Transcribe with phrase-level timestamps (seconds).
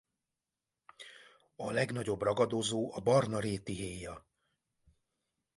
[1.55, 4.25] A legnagyobb ragadozó a barna rétihéja.